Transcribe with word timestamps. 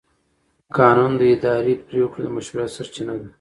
قانون 0.77 1.11
د 1.17 1.21
اداري 1.35 1.73
پرېکړو 1.87 2.23
د 2.23 2.27
مشروعیت 2.35 2.71
سرچینه 2.77 3.13
ده. 3.19 3.27